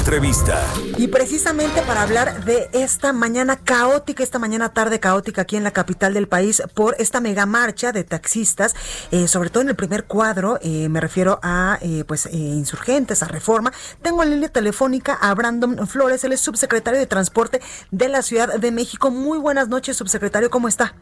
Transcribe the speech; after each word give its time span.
Entrevista. 0.00 0.64
Y 0.96 1.08
precisamente 1.08 1.82
para 1.82 2.02
hablar 2.02 2.44
de 2.46 2.70
esta 2.72 3.12
mañana 3.12 3.56
caótica, 3.56 4.22
esta 4.22 4.38
mañana 4.38 4.70
tarde 4.70 4.98
caótica 4.98 5.42
aquí 5.42 5.56
en 5.56 5.62
la 5.62 5.72
capital 5.72 6.14
del 6.14 6.26
país 6.26 6.62
por 6.74 6.96
esta 6.98 7.20
mega 7.20 7.44
marcha 7.44 7.92
de 7.92 8.02
taxistas, 8.02 8.74
eh, 9.12 9.28
sobre 9.28 9.50
todo 9.50 9.62
en 9.62 9.68
el 9.68 9.76
primer 9.76 10.04
cuadro, 10.04 10.58
eh, 10.62 10.88
me 10.88 11.00
refiero 11.00 11.38
a 11.42 11.78
eh, 11.82 12.04
pues 12.08 12.26
insurgentes, 12.32 13.22
a 13.22 13.28
reforma. 13.28 13.72
Tengo 14.00 14.22
en 14.22 14.30
línea 14.30 14.48
telefónica 14.48 15.18
a 15.20 15.34
Brandon 15.34 15.86
Flores, 15.86 16.24
él 16.24 16.32
es 16.32 16.40
subsecretario 16.40 16.98
de 16.98 17.06
Transporte 17.06 17.60
de 17.90 18.08
la 18.08 18.22
Ciudad 18.22 18.58
de 18.58 18.70
México. 18.72 19.10
Muy 19.10 19.38
buenas 19.38 19.68
noches, 19.68 19.98
subsecretario, 19.98 20.48
¿cómo 20.48 20.66
está? 20.66 20.94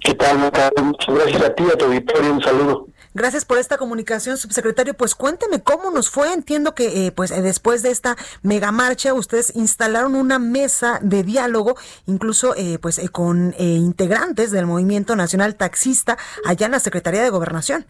¿Qué 0.00 0.14
tal, 0.14 0.38
Muchas 0.82 1.14
gracias 1.14 1.42
a 1.42 1.54
ti, 1.54 1.64
a 1.70 1.76
tu 1.76 1.84
auditorio, 1.84 2.32
un 2.32 2.42
saludo. 2.42 2.86
Gracias 3.18 3.44
por 3.44 3.58
esta 3.58 3.78
comunicación, 3.78 4.36
subsecretario. 4.36 4.94
Pues 4.94 5.16
cuénteme 5.16 5.60
cómo 5.60 5.90
nos 5.90 6.08
fue. 6.08 6.32
Entiendo 6.32 6.76
que 6.76 7.06
eh, 7.06 7.10
pues 7.10 7.32
eh, 7.32 7.42
después 7.42 7.82
de 7.82 7.90
esta 7.90 8.16
mega 8.42 8.70
marcha 8.70 9.12
ustedes 9.12 9.56
instalaron 9.56 10.14
una 10.14 10.38
mesa 10.38 11.00
de 11.02 11.24
diálogo, 11.24 11.74
incluso 12.06 12.54
eh, 12.54 12.78
pues 12.80 13.00
con 13.10 13.54
integrantes 13.58 14.52
del 14.52 14.66
Movimiento 14.66 15.16
Nacional 15.16 15.56
Taxista 15.56 16.16
allá 16.46 16.66
en 16.66 16.72
la 16.72 16.78
Secretaría 16.78 17.20
de 17.24 17.30
Gobernación. 17.30 17.86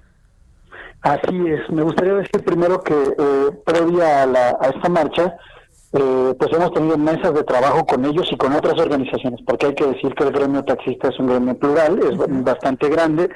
Así 1.02 1.46
es. 1.46 1.68
Me 1.70 1.82
gustaría 1.82 2.14
decir 2.14 2.42
primero 2.42 2.82
que 2.82 2.94
previa 3.66 4.22
a, 4.22 4.56
a 4.60 4.68
esta 4.74 4.88
marcha, 4.88 5.36
pues 5.90 6.52
hemos 6.52 6.72
tenido 6.72 6.96
mesas 6.96 7.34
de 7.34 7.44
trabajo 7.44 7.84
con 7.84 8.02
ellos 8.06 8.26
y 8.32 8.36
con 8.38 8.54
otras 8.54 8.78
organizaciones, 8.80 9.40
porque 9.46 9.66
hay 9.66 9.74
que 9.74 9.86
decir 9.88 10.14
que 10.14 10.24
el 10.24 10.32
gremio 10.32 10.64
taxista 10.64 11.08
es 11.08 11.18
un 11.18 11.26
gremio 11.26 11.58
plural, 11.58 11.98
es 11.98 12.16
bastante 12.44 12.88
grande, 12.88 13.28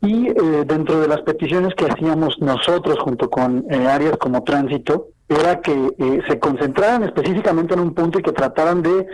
y 0.00 0.28
eh, 0.28 0.64
dentro 0.64 1.00
de 1.00 1.08
las 1.08 1.22
peticiones 1.22 1.74
que 1.74 1.86
hacíamos 1.86 2.36
nosotros 2.40 2.98
junto 3.00 3.28
con 3.28 3.64
eh, 3.68 3.86
áreas 3.86 4.16
como 4.18 4.44
tránsito, 4.44 5.08
era 5.28 5.60
que 5.60 5.72
eh, 5.72 6.22
se 6.26 6.38
concentraran 6.38 7.02
específicamente 7.02 7.74
en 7.74 7.80
un 7.80 7.94
punto 7.94 8.18
y 8.18 8.22
que 8.22 8.32
trataran 8.32 8.82
de 8.82 9.06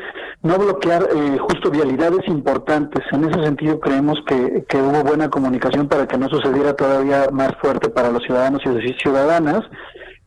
no 0.43 0.59
bloquear 0.59 1.09
justo 1.41 1.71
vialidades 1.71 2.21
importantes. 2.29 3.03
En 3.11 3.25
ese 3.25 3.43
sentido 3.43 3.81
creemos 3.81 4.19
que, 4.27 4.65
que 4.69 4.77
hubo 4.77 5.03
buena 5.03 5.29
comunicación 5.29 5.89
para 5.89 6.07
que 6.07 6.19
no 6.19 6.29
sucediera 6.29 6.77
todavía 6.77 7.29
más 7.33 7.53
fuerte 7.61 7.89
para 7.89 8.13
los 8.13 8.23
ciudadanos 8.23 8.63
y 8.65 8.93
ciudadanas 9.03 9.63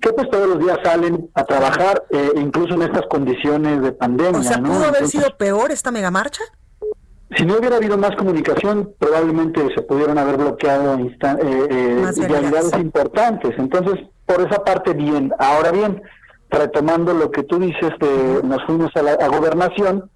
que 0.02 0.12
pues 0.12 0.30
todos 0.30 0.48
los 0.48 0.60
días 0.60 0.78
salen 0.84 1.30
a 1.34 1.44
trabajar, 1.44 2.04
incluso 2.36 2.76
en 2.76 2.84
estas 2.84 3.02
condiciones 3.10 3.82
de 3.82 3.92
pandemia. 3.94 4.40
O 4.40 4.44
sea, 4.44 4.60
¿pudo 4.60 4.86
haber 4.86 5.08
sido 5.08 5.36
peor 5.38 5.72
esta 5.72 5.90
megamarcha? 5.90 6.44
Si 7.36 7.46
no 7.46 7.58
hubiera 7.58 7.76
habido 7.76 7.98
más 7.98 8.16
comunicación, 8.16 8.94
probablemente 9.00 9.62
se 9.76 9.82
pudieran 9.82 10.18
haber 10.18 10.38
bloqueado 10.38 10.98
eh, 10.98 11.18
eh 11.22 12.80
importantes. 12.80 13.54
Entonces, 13.58 14.06
por 14.26 14.42
esa 14.42 14.64
parte, 14.64 14.94
bien. 14.94 15.34
Ahora 15.38 15.72
bien, 15.72 16.02
retomando 16.50 17.14
lo 17.14 17.30
que 17.32 17.44
tú 17.44 17.60
dices, 17.60 17.92
de, 18.00 18.42
nos 18.44 18.64
fuimos 18.66 18.96
a 18.96 19.02
la 19.02 19.28
gobernación, 19.28 20.10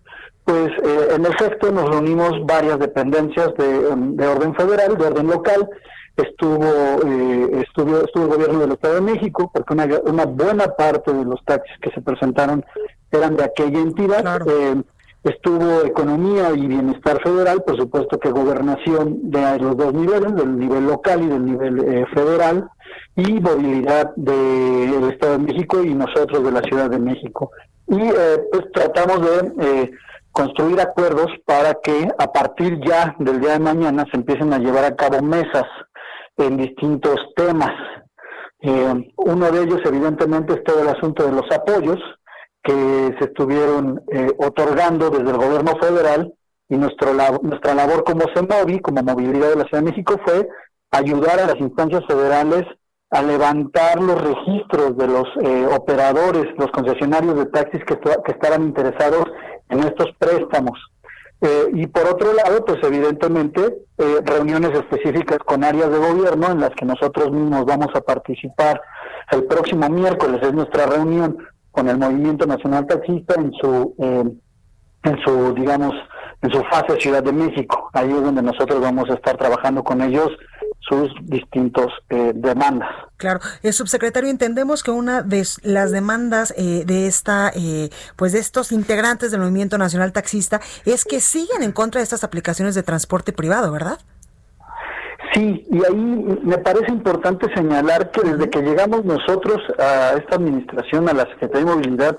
pues 0.46 0.72
eh, 0.84 1.08
en 1.16 1.26
efecto 1.26 1.72
nos 1.72 1.90
reunimos 1.90 2.46
varias 2.46 2.80
dependencias 2.80 3.54
de, 3.58 4.28
orden 4.28 4.56
federal, 4.56 4.98
de 4.98 5.06
orden 5.06 5.28
local, 5.28 5.70
estuvo, 6.18 6.66
eh, 6.66 7.64
estuvo, 7.64 8.02
estuvo 8.02 8.24
el 8.24 8.30
gobierno 8.30 8.60
del 8.60 8.72
Estado 8.72 8.96
de 8.96 9.02
México, 9.02 9.52
porque 9.54 9.74
una, 9.74 9.88
una 10.06 10.26
buena 10.26 10.68
parte 10.68 11.14
de 11.14 11.26
los 11.26 11.44
taxis 11.46 11.78
que 11.82 11.92
se 11.92 12.02
presentaron 12.02 12.66
eran 13.12 13.36
de 13.36 13.44
aquella 13.44 13.80
entidad. 13.80 14.42
Eh, 14.48 14.82
estuvo 15.24 15.86
Economía 15.86 16.52
y 16.56 16.68
Bienestar 16.68 17.22
Federal, 17.22 17.64
por 17.64 17.78
supuesto 17.78 18.20
que 18.20 18.32
Gobernación 18.32 19.30
de 19.30 19.60
los 19.60 19.78
dos 19.78 19.94
niveles, 19.94 20.36
del 20.36 20.58
nivel 20.58 20.86
local 20.86 21.22
y 21.22 21.28
del 21.28 21.46
nivel 21.46 21.80
eh, 21.84 22.06
federal, 22.14 22.70
y 23.16 23.40
Movilidad 23.40 24.16
del 24.16 25.12
Estado 25.12 25.34
de 25.34 25.54
México 25.54 25.84
y 25.84 25.94
nosotros 25.94 26.44
de 26.44 26.52
la 26.52 26.62
Ciudad 26.62 26.90
de 26.90 27.00
México. 27.00 27.52
Y 27.88 28.02
eh, 28.02 28.44
pues 28.52 28.64
tratamos 28.74 29.22
de 29.22 29.82
eh, 29.84 29.92
construir 30.32 30.80
acuerdos 30.80 31.28
para 31.46 31.76
que 31.84 32.08
a 32.18 32.32
partir 32.32 32.80
ya 32.86 33.16
del 33.20 33.42
día 33.42 33.54
de 33.54 33.60
mañana 33.60 34.06
se 34.10 34.18
empiecen 34.18 34.54
a 34.54 34.60
llevar 34.60 34.86
a 34.86 34.96
cabo 34.96 35.22
mesas 35.22 35.66
en 36.38 36.58
distintos 36.58 37.18
temas. 37.36 37.72
uno 39.18 39.52
de 39.52 39.64
ellos, 39.64 39.82
evidentemente, 39.86 40.54
es 40.54 40.64
todo 40.64 40.82
el 40.82 40.90
asunto 40.90 41.26
de 41.26 41.34
los 41.34 41.52
apoyos, 41.52 42.00
que 42.64 43.16
se 43.20 43.26
estuvieron 43.26 44.04
eh, 44.12 44.32
otorgando 44.38 45.10
desde 45.10 45.32
el 45.32 45.38
gobierno 45.38 45.74
federal 45.82 46.34
y 46.70 46.78
nuestro 46.78 47.14
nuestra 47.42 47.74
labor 47.74 48.04
como 48.04 48.22
CEMOVI, 48.34 48.80
como 48.80 49.04
Movilidad 49.04 49.50
de 49.50 49.56
la 49.58 49.64
Ciudad 49.66 49.84
de 49.84 49.90
México, 49.92 50.16
fue 50.26 50.48
ayudar 50.92 51.40
a 51.40 51.48
las 51.48 51.58
instancias 51.58 52.06
federales 52.08 52.64
a 53.10 53.22
levantar 53.22 54.02
los 54.02 54.22
registros 54.22 54.96
de 54.96 55.08
los 55.08 55.28
eh, 55.42 55.68
operadores, 55.76 56.46
los 56.58 56.72
concesionarios 56.72 57.36
de 57.36 57.46
taxis 57.48 57.84
que, 57.84 57.98
que 58.00 58.32
estaban 58.32 58.64
interesados 58.64 59.26
en 59.70 59.80
estos 59.80 60.08
préstamos. 60.18 60.80
Eh, 61.42 61.72
y 61.74 61.88
por 61.88 62.06
otro 62.08 62.32
lado, 62.34 62.64
pues 62.64 62.78
evidentemente, 62.84 63.76
reuniones 64.24 64.72
específicas 64.72 65.40
con 65.40 65.64
áreas 65.64 65.92
de 65.92 65.98
gobierno 65.98 66.52
en 66.52 66.62
las 66.62 66.72
que 66.72 66.86
nosotros 66.86 67.32
mismos 67.32 67.66
vamos 67.66 67.90
a 67.96 68.02
participar 68.02 68.82
el 69.32 69.46
próximo 69.46 69.90
miércoles, 69.90 70.40
es 70.42 70.54
nuestra 70.54 70.86
reunión 70.86 71.38
con 71.72 71.90
el 71.90 71.98
Movimiento 71.98 72.46
Nacional 72.46 72.86
Taxista 72.86 73.36
en 73.36 73.52
su, 73.54 73.96
eh, 74.00 74.24
en 75.04 75.24
su, 75.24 75.54
digamos, 75.54 75.94
en 76.42 76.52
su 76.52 76.62
fase 76.66 77.00
Ciudad 77.00 77.24
de 77.24 77.32
México. 77.32 77.90
Ahí 77.94 78.10
es 78.10 78.22
donde 78.22 78.42
nosotros 78.42 78.82
vamos 78.82 79.10
a 79.10 79.14
estar 79.14 79.38
trabajando 79.38 79.84
con 79.84 80.02
ellos 80.02 80.30
sus 80.80 81.12
distintos 81.24 81.88
eh, 82.10 82.34
demandas. 82.36 82.90
Claro, 83.18 83.40
eh, 83.62 83.72
subsecretario, 83.72 84.30
entendemos 84.30 84.84
que 84.84 84.92
una 84.92 85.22
de 85.22 85.46
las 85.62 85.92
demandas 85.92 86.54
de 86.58 87.08
esta, 87.08 87.54
pues 88.16 88.34
de 88.34 88.40
estos 88.40 88.72
integrantes 88.72 89.32
del 89.32 89.42
Movimiento 89.42 89.78
Nacional 89.78 90.12
Taxista 90.12 90.60
es 90.86 91.06
que 91.06 91.22
siguen 91.22 91.62
en 91.62 91.72
contra 91.72 92.00
de 92.00 92.04
estas 92.04 92.24
aplicaciones 92.24 92.74
de 92.74 92.84
transporte 92.84 93.32
privado, 93.32 93.72
¿verdad? 93.72 94.00
Sí, 95.34 95.66
y 95.70 95.86
ahí 95.86 95.96
me 95.96 96.58
parece 96.58 96.92
importante 96.92 97.48
señalar 97.56 98.12
que 98.12 98.22
desde 98.22 98.50
que 98.50 98.62
llegamos 98.62 99.06
nosotros 99.06 99.58
a 99.80 100.14
esta 100.18 100.36
administración, 100.36 101.08
a 101.08 101.14
la 101.14 101.24
Secretaría 101.24 101.66
de 101.66 101.76
Movilidad, 101.76 102.18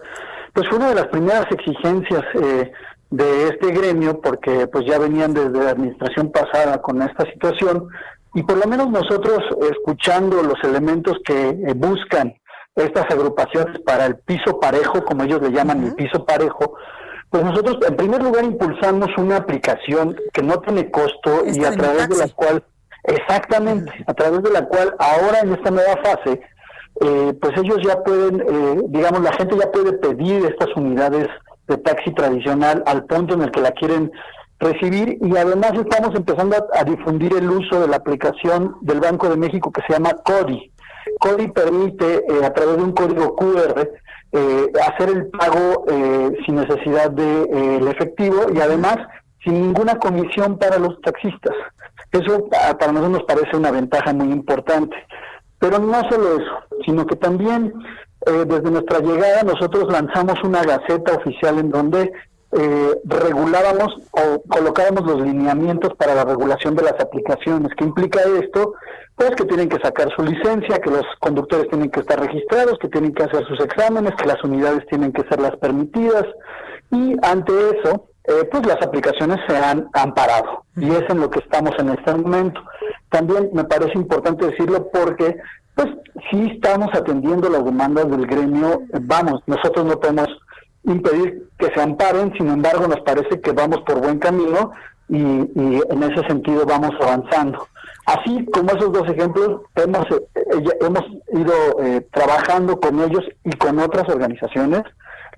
pues 0.54 0.66
fue 0.68 0.78
una 0.78 0.90
de 0.90 0.94
las 0.94 1.06
primeras 1.08 1.46
exigencias 1.50 2.22
eh, 2.34 2.72
de 3.10 3.48
este 3.48 3.70
gremio, 3.72 4.20
porque 4.20 4.66
pues 4.66 4.86
ya 4.86 4.98
venían 4.98 5.34
desde 5.34 5.62
la 5.62 5.72
administración 5.72 6.32
pasada 6.32 6.80
con 6.80 7.02
esta 7.02 7.24
situación, 7.30 7.88
y 8.34 8.42
por 8.44 8.56
lo 8.56 8.66
menos 8.66 8.90
nosotros 8.90 9.40
escuchando 9.70 10.42
los 10.42 10.62
elementos 10.64 11.18
que 11.24 11.50
eh, 11.50 11.74
buscan 11.76 12.34
estas 12.74 13.10
agrupaciones 13.10 13.78
para 13.80 14.06
el 14.06 14.16
piso 14.16 14.58
parejo, 14.58 15.04
como 15.04 15.24
ellos 15.24 15.42
le 15.42 15.50
llaman 15.50 15.84
el 15.84 15.94
piso 15.94 16.24
parejo, 16.24 16.76
pues 17.28 17.44
nosotros 17.44 17.78
en 17.86 17.96
primer 17.96 18.22
lugar 18.22 18.44
impulsamos 18.44 19.08
una 19.18 19.36
aplicación 19.36 20.16
que 20.32 20.42
no 20.42 20.60
tiene 20.60 20.90
costo 20.90 21.44
y 21.46 21.64
a 21.64 21.72
través 21.72 22.08
de 22.08 22.16
la 22.16 22.28
cual 22.28 22.64
Exactamente, 23.04 23.92
a 24.06 24.14
través 24.14 24.42
de 24.42 24.50
la 24.50 24.64
cual 24.66 24.94
ahora 24.98 25.40
en 25.40 25.52
esta 25.52 25.70
nueva 25.70 25.96
fase, 26.04 26.40
eh, 27.00 27.34
pues 27.40 27.52
ellos 27.56 27.78
ya 27.84 28.02
pueden, 28.04 28.40
eh, 28.40 28.82
digamos, 28.88 29.22
la 29.22 29.32
gente 29.32 29.56
ya 29.58 29.70
puede 29.72 29.92
pedir 29.94 30.44
estas 30.46 30.68
unidades 30.76 31.26
de 31.66 31.78
taxi 31.78 32.12
tradicional 32.14 32.82
al 32.86 33.04
punto 33.06 33.34
en 33.34 33.42
el 33.42 33.50
que 33.50 33.60
la 33.60 33.72
quieren 33.72 34.12
recibir 34.60 35.18
y 35.20 35.36
además 35.36 35.72
estamos 35.74 36.14
empezando 36.14 36.56
a, 36.72 36.84
difundir 36.84 37.34
el 37.34 37.50
uso 37.50 37.80
de 37.80 37.88
la 37.88 37.96
aplicación 37.96 38.76
del 38.82 39.00
Banco 39.00 39.28
de 39.28 39.36
México 39.36 39.72
que 39.72 39.82
se 39.82 39.94
llama 39.94 40.10
CODI. 40.24 40.70
CODI 41.18 41.48
permite 41.48 42.24
eh, 42.28 42.44
a 42.44 42.52
través 42.52 42.76
de 42.76 42.82
un 42.84 42.92
código 42.92 43.34
QR 43.34 43.88
hacer 44.34 45.10
el 45.10 45.26
pago 45.26 45.84
sin 46.46 46.54
necesidad 46.54 47.10
de 47.10 47.76
el 47.76 47.86
efectivo 47.86 48.46
y 48.54 48.60
además 48.60 48.96
sin 49.44 49.60
ninguna 49.60 49.96
comisión 49.96 50.58
para 50.58 50.78
los 50.78 50.98
taxistas. 51.02 51.54
Eso 52.12 52.48
para 52.50 52.92
nosotros 52.92 53.10
nos 53.10 53.24
parece 53.24 53.56
una 53.56 53.70
ventaja 53.70 54.12
muy 54.12 54.30
importante. 54.30 54.96
Pero 55.58 55.78
no 55.78 56.00
solo 56.10 56.36
eso, 56.36 56.82
sino 56.84 57.06
que 57.06 57.16
también 57.16 57.72
eh, 58.26 58.44
desde 58.46 58.70
nuestra 58.70 59.00
llegada 59.00 59.42
nosotros 59.42 59.90
lanzamos 59.90 60.36
una 60.44 60.62
gaceta 60.62 61.14
oficial 61.14 61.58
en 61.58 61.70
donde 61.70 62.12
eh, 62.52 63.00
regulábamos 63.04 63.96
o 64.10 64.42
colocábamos 64.46 65.06
los 65.06 65.22
lineamientos 65.22 65.94
para 65.96 66.14
la 66.14 66.24
regulación 66.24 66.74
de 66.76 66.82
las 66.82 67.00
aplicaciones. 67.00 67.72
¿Qué 67.76 67.84
implica 67.84 68.20
esto? 68.40 68.74
Pues 69.16 69.30
que 69.30 69.44
tienen 69.44 69.70
que 69.70 69.78
sacar 69.82 70.10
su 70.14 70.22
licencia, 70.22 70.78
que 70.78 70.90
los 70.90 71.06
conductores 71.20 71.68
tienen 71.70 71.90
que 71.90 72.00
estar 72.00 72.20
registrados, 72.20 72.78
que 72.78 72.88
tienen 72.88 73.14
que 73.14 73.22
hacer 73.22 73.46
sus 73.46 73.58
exámenes, 73.60 74.12
que 74.16 74.26
las 74.26 74.42
unidades 74.44 74.86
tienen 74.88 75.12
que 75.12 75.22
ser 75.28 75.40
las 75.40 75.56
permitidas. 75.56 76.26
Y 76.90 77.16
ante 77.22 77.52
eso, 77.78 78.08
eh, 78.24 78.48
pues 78.50 78.66
las 78.66 78.80
aplicaciones 78.82 79.38
se 79.48 79.56
han 79.56 79.88
amparado. 79.92 80.64
Y 80.76 80.90
es 80.90 81.02
en 81.08 81.20
lo 81.20 81.30
que 81.30 81.40
estamos 81.40 81.72
en 81.78 81.90
este 81.90 82.14
momento. 82.14 82.60
También 83.10 83.50
me 83.52 83.64
parece 83.64 83.92
importante 83.94 84.46
decirlo 84.46 84.88
porque 84.92 85.36
pues 85.74 85.88
sí 86.30 86.52
estamos 86.54 86.88
atendiendo 86.94 87.48
las 87.48 87.64
demandas 87.64 88.08
del 88.10 88.26
gremio. 88.26 88.82
Vamos, 89.00 89.42
nosotros 89.46 89.86
no 89.86 89.98
podemos 89.98 90.28
impedir 90.84 91.48
que 91.58 91.72
se 91.72 91.80
amparen, 91.80 92.32
sin 92.36 92.48
embargo 92.48 92.86
nos 92.88 93.00
parece 93.00 93.40
que 93.40 93.52
vamos 93.52 93.80
por 93.82 94.00
buen 94.00 94.18
camino 94.18 94.72
y, 95.08 95.18
en 95.18 96.02
ese 96.02 96.26
sentido 96.26 96.64
vamos 96.66 96.92
avanzando. 97.00 97.66
Así 98.06 98.44
como 98.46 98.70
esos 98.70 98.92
dos 98.92 99.08
ejemplos, 99.08 99.62
hemos, 99.76 100.06
eh, 100.10 100.78
hemos 100.80 101.04
ido 101.32 101.54
eh, 101.80 102.06
trabajando 102.12 102.80
con 102.80 103.00
ellos 103.00 103.24
y 103.44 103.50
con 103.56 103.78
otras 103.78 104.08
organizaciones 104.08 104.82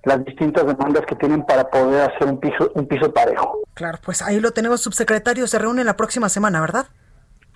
las 0.04 0.24
distintas 0.24 0.66
demandas 0.66 1.04
que 1.06 1.14
tienen 1.16 1.44
para 1.44 1.68
poder 1.68 2.10
hacer 2.10 2.28
un 2.28 2.38
piso, 2.38 2.70
un 2.74 2.86
piso 2.86 3.12
parejo. 3.12 3.60
Claro, 3.74 3.98
pues 4.04 4.22
ahí 4.22 4.40
lo 4.40 4.52
tenemos, 4.52 4.80
subsecretario, 4.80 5.46
se 5.46 5.58
reúne 5.58 5.84
la 5.84 5.96
próxima 5.96 6.28
semana, 6.28 6.60
¿verdad? 6.60 6.86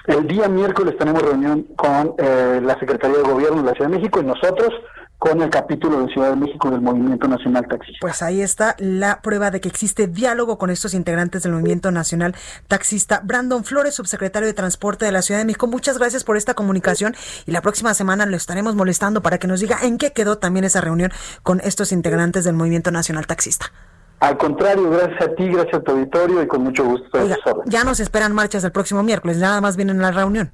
El 0.07 0.27
día 0.27 0.49
miércoles 0.49 0.97
tenemos 0.99 1.23
reunión 1.23 1.65
con 1.77 2.15
eh, 2.19 2.61
la 2.63 2.79
Secretaría 2.79 3.19
de 3.19 3.23
Gobierno 3.23 3.63
de 3.63 3.71
la 3.71 3.73
Ciudad 3.75 3.91
de 3.91 3.97
México 3.99 4.21
y 4.21 4.25
nosotros 4.25 4.71
con 5.19 5.43
el 5.43 5.51
capítulo 5.51 6.01
de 6.01 6.13
Ciudad 6.13 6.31
de 6.31 6.37
México 6.37 6.71
del 6.71 6.81
Movimiento 6.81 7.27
Nacional 7.27 7.67
Taxista. 7.67 7.99
Pues 8.01 8.23
ahí 8.23 8.41
está 8.41 8.77
la 8.79 9.21
prueba 9.21 9.51
de 9.51 9.61
que 9.61 9.69
existe 9.69 10.07
diálogo 10.07 10.59
con 10.59 10.71
estos 10.71 10.95
integrantes 10.95 11.43
del 11.43 11.53
Movimiento 11.53 11.91
Nacional 11.91 12.37
Taxista. 12.69 13.21
Brandon 13.25 13.65
Flores, 13.65 13.95
subsecretario 13.95 14.47
de 14.47 14.55
Transporte 14.55 15.05
de 15.05 15.13
la 15.13 15.23
Ciudad 15.23 15.41
de 15.41 15.45
México, 15.45 15.67
muchas 15.67 15.99
gracias 15.99 16.23
por 16.23 16.37
esta 16.37 16.55
comunicación 16.55 17.17
y 17.47 17.51
la 17.51 17.63
próxima 17.63 17.95
semana 17.95 18.27
lo 18.27 18.37
estaremos 18.37 18.77
molestando 18.77 19.21
para 19.21 19.39
que 19.39 19.49
nos 19.49 19.61
diga 19.61 19.79
en 19.83 19.99
qué 19.99 20.13
quedó 20.13 20.39
también 20.39 20.65
esa 20.65 20.81
reunión 20.81 21.11
con 21.43 21.61
estos 21.61 21.91
integrantes 21.91 22.45
del 22.45 22.55
Movimiento 22.55 22.93
Nacional 22.93 23.27
Taxista. 23.27 23.73
Al 24.21 24.37
contrario, 24.37 24.91
gracias 24.91 25.23
a 25.23 25.35
ti, 25.35 25.49
gracias 25.49 25.75
a 25.75 25.81
tu 25.81 25.93
auditorio 25.93 26.43
y 26.43 26.47
con 26.47 26.63
mucho 26.63 26.85
gusto. 26.85 27.19
ya 27.67 27.85
nos 27.85 28.01
esperan 28.01 28.33
marchas 28.33 28.63
el 28.65 28.73
próximo 28.73 29.03
miércoles, 29.03 29.39
nada 29.39 29.61
más 29.61 29.77
vienen 29.77 29.99
a 30.01 30.11
la 30.11 30.11
reunión. 30.13 30.53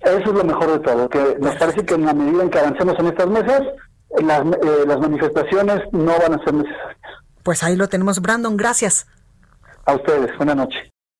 Eso 0.00 0.18
es 0.18 0.26
lo 0.26 0.44
mejor 0.44 0.72
de 0.72 0.78
todo, 0.78 1.08
que 1.08 1.36
nos 1.40 1.54
parece 1.56 1.84
que 1.84 1.94
en 1.94 2.06
la 2.06 2.14
medida 2.14 2.42
en 2.42 2.50
que 2.50 2.58
avancemos 2.58 2.98
en 2.98 3.06
estas 3.06 3.26
mesas, 3.26 3.62
las, 4.22 4.40
eh, 4.40 4.84
las 4.86 4.98
manifestaciones 4.98 5.80
no 5.92 6.18
van 6.18 6.34
a 6.34 6.44
ser 6.44 6.54
necesarias. 6.54 6.98
Pues 7.42 7.62
ahí 7.62 7.76
lo 7.76 7.88
tenemos, 7.88 8.20
Brandon, 8.20 8.56
gracias. 8.56 9.06
A 9.86 9.94
ustedes, 9.94 10.36
buena 10.36 10.54
noche. 10.54 10.92